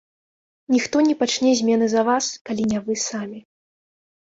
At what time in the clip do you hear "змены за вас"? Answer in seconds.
1.61-2.31